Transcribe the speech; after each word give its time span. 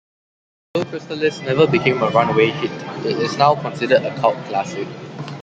Though 0.73 0.83
"Crystalis" 0.85 1.45
never 1.45 1.67
became 1.67 2.01
a 2.01 2.09
runaway 2.09 2.47
hit, 2.49 2.71
it 3.05 3.19
is 3.21 3.37
now 3.37 3.53
considered 3.53 4.01
a 4.03 4.15
cult 4.19 4.35
classic. 4.45 4.87